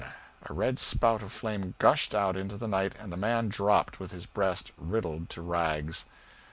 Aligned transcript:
A 0.47 0.51
red 0.55 0.79
spout 0.79 1.21
of 1.21 1.31
flame 1.31 1.75
gushed 1.77 2.15
out 2.15 2.35
into 2.35 2.57
the 2.57 2.67
night, 2.67 2.93
and 2.97 3.11
the 3.13 3.17
man 3.17 3.49
dropped, 3.49 3.99
with 3.99 4.09
his 4.09 4.25
breast 4.25 4.71
riddled 4.75 5.29
to 5.29 5.43
rags. 5.43 6.05